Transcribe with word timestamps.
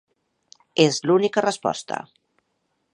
És 0.85 0.97
l'única 1.09 1.45
resposta. 1.47 2.01